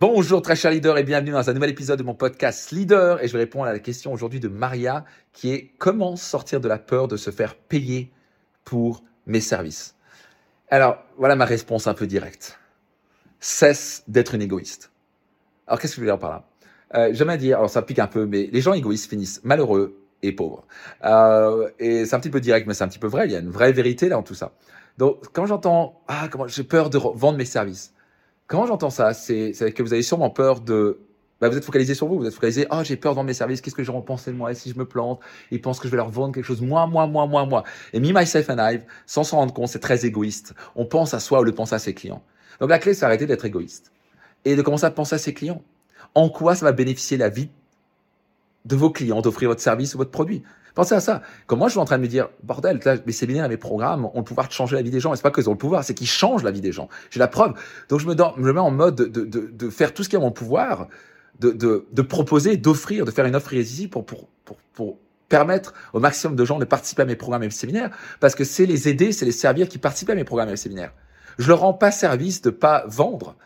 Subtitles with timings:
[0.00, 3.26] Bonjour très cher leader et bienvenue dans un nouvel épisode de mon podcast Leader et
[3.26, 6.78] je vais répondre à la question aujourd'hui de Maria qui est comment sortir de la
[6.78, 8.12] peur de se faire payer
[8.64, 9.96] pour mes services?
[10.70, 12.60] Alors voilà ma réponse un peu directe.
[13.40, 14.92] Cesse d'être une égoïste.
[15.66, 16.44] Alors qu'est-ce que je veux dire par là?
[16.94, 20.30] Euh, J'aime dire, alors ça pique un peu, mais les gens égoïstes finissent malheureux et
[20.30, 20.64] pauvres.
[21.04, 23.26] Euh, et c'est un petit peu direct, mais c'est un petit peu vrai.
[23.26, 24.52] Il y a une vraie vérité là dans tout ça.
[24.96, 27.94] Donc quand j'entends ah comment j'ai peur de vendre mes services
[28.48, 30.98] quand j'entends ça, c'est que vous avez sûrement peur de
[31.40, 33.60] bah, vous êtes focalisé sur vous, vous êtes focalisé, oh, j'ai peur dans mes services,
[33.60, 35.20] qu'est-ce que je vais en penser de moi, et si je me plante,
[35.52, 37.62] ils pensent que je vais leur vendre quelque chose, moi, moi, moi, moi, moi.
[37.92, 40.54] Et me, myself and I, sans s'en rendre compte, c'est très égoïste.
[40.74, 42.24] On pense à soi ou le pense à ses clients.
[42.58, 43.92] Donc la clé, c'est arrêter d'être égoïste.
[44.44, 45.62] Et de commencer à penser à ses clients.
[46.16, 47.50] En quoi ça va bénéficier la vie
[48.64, 50.42] de vos clients, d'offrir votre service ou votre produit.
[50.74, 51.22] Pensez à ça.
[51.48, 54.18] Comme moi, je suis en train de me dire, bordel, mes séminaires mes programmes ont
[54.18, 55.12] le pouvoir de changer la vie des gens.
[55.12, 56.88] Et c'est pas qu'ils ont le pouvoir, c'est qu'ils changent la vie des gens.
[57.10, 57.54] J'ai la preuve.
[57.88, 60.86] Donc, je me, mets en mode de, faire tout ce qui est en mon pouvoir,
[61.40, 64.04] de, proposer, d'offrir, de faire une offre irrésistible pour,
[64.72, 68.34] pour, permettre au maximum de gens de participer à mes programmes et mes séminaires, parce
[68.34, 70.92] que c'est les aider, c'est les servir qui participent à mes programmes et mes séminaires.
[71.38, 73.36] Je leur rends pas service de pas vendre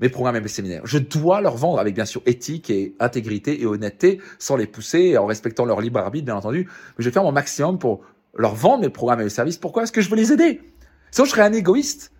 [0.00, 0.82] mes programmes et mes séminaires.
[0.84, 5.16] Je dois leur vendre avec bien sûr éthique et intégrité et honnêteté, sans les pousser,
[5.16, 6.68] en respectant leur libre arbitre, bien entendu.
[6.68, 8.02] Mais je vais faire mon maximum pour
[8.36, 9.58] leur vendre mes programmes et mes services.
[9.58, 10.60] Pourquoi Parce que je veux les aider?
[11.10, 12.10] Sinon, je serais un égoïste.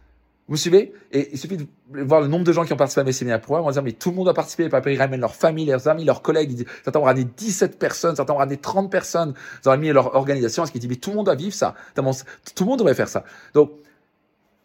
[0.46, 0.92] Vous me suivez?
[1.10, 1.66] Et il suffit de
[2.02, 3.82] voir le nombre de gens qui ont participé à mes séminaires pour on va dire,
[3.82, 6.66] mais tout le monde a participé, et ils ramènent leur famille, leurs amis, leurs collègues,
[6.84, 10.66] certains ont ramené 17 personnes, certains ont ramené 30 personnes, ils ont ramené leur organisation,
[10.66, 13.08] ce qui dit, mais tout le monde doit vivre ça, tout le monde devrait faire
[13.08, 13.24] ça.
[13.54, 13.72] Donc,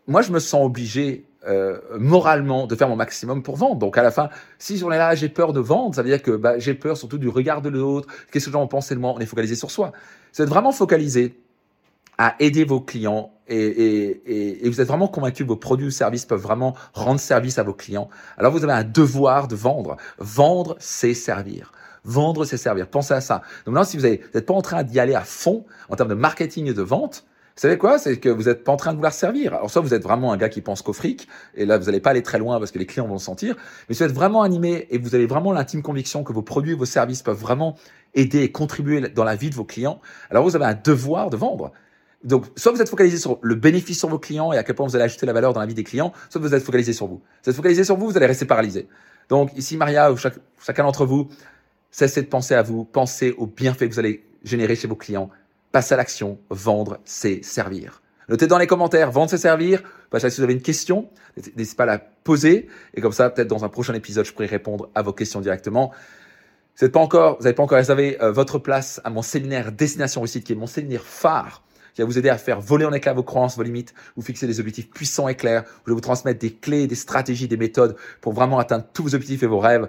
[0.05, 3.77] moi, je me sens obligé euh, moralement de faire mon maximum pour vendre.
[3.77, 6.21] Donc à la fin, si on est là, j'ai peur de vendre, ça veut dire
[6.21, 8.07] que bah, j'ai peur surtout du regard de l'autre.
[8.31, 9.13] Qu'est-ce que penser de moi?
[9.15, 9.93] On est focalisé sur soi.
[10.31, 11.39] C'est vraiment focalisé
[12.17, 15.91] à aider vos clients et, et, et, vous êtes vraiment convaincu que vos produits ou
[15.91, 18.09] services peuvent vraiment rendre service à vos clients.
[18.37, 19.95] Alors vous avez un devoir de vendre.
[20.17, 21.71] Vendre, c'est servir.
[22.03, 22.87] Vendre, c'est servir.
[22.87, 23.41] Pensez à ça.
[23.65, 26.15] Donc maintenant, si vous n'êtes pas en train d'y aller à fond en termes de
[26.15, 27.25] marketing et de vente,
[27.59, 27.99] savez quoi?
[27.99, 29.53] C'est que vous n'êtes pas en train de vouloir servir.
[29.53, 31.99] Alors soit vous êtes vraiment un gars qui pense qu'au fric, et là vous n'allez
[31.99, 33.55] pas aller très loin parce que les clients vont le sentir,
[33.87, 36.71] mais si vous êtes vraiment animé et vous avez vraiment l'intime conviction que vos produits
[36.71, 37.75] et vos services peuvent vraiment
[38.15, 39.99] aider et contribuer dans la vie de vos clients,
[40.29, 41.71] alors vous avez un devoir de vendre.
[42.23, 44.85] Donc, soit vous êtes focalisé sur le bénéfice sur vos clients et à quel point
[44.85, 47.07] vous allez ajouter la valeur dans la vie des clients, soit vous êtes focalisé sur
[47.07, 47.21] vous.
[47.43, 48.89] Vous êtes focalisé sur vous, vous allez rester paralysé.
[49.29, 51.29] Donc, ici, Maria, ou chacun d'entre vous,
[51.91, 55.29] cessez de penser à vous, pensez aux bienfaits que vous allez générer chez vos clients
[55.71, 58.01] Passe à l'action, vendre, c'est servir.
[58.27, 59.83] Notez dans les commentaires, vendre, c'est servir.
[60.17, 61.09] si vous avez une question,
[61.55, 62.67] n'hésitez pas à la poser.
[62.93, 65.91] Et comme ça, peut-être dans un prochain épisode, je pourrai répondre à vos questions directement.
[66.79, 69.71] Vous n'avez pas encore, vous n'avez pas encore réservé euh, votre place à mon séminaire
[69.71, 71.63] Destination Réussite, qui est mon séminaire phare,
[71.93, 74.47] qui va vous aider à faire voler en éclat vos croyances, vos limites, vous fixer
[74.47, 75.65] des objectifs puissants et clairs.
[75.85, 79.15] Je vais vous transmettre des clés, des stratégies, des méthodes pour vraiment atteindre tous vos
[79.15, 79.87] objectifs et vos rêves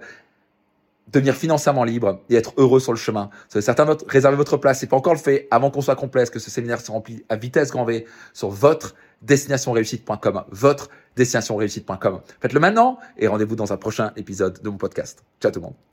[1.12, 3.30] devenir financièrement libre et être heureux sur le chemin.
[3.48, 6.38] Certains votre, réserver votre place, c'est pas encore le fait avant qu'on soit complet, que
[6.38, 12.20] ce séminaire se remplit à vitesse grand V sur votre destinationreussite.com, votre destinationreussite.com.
[12.40, 15.22] Faites-le maintenant et rendez-vous dans un prochain épisode de mon podcast.
[15.40, 15.89] Ciao tout le monde.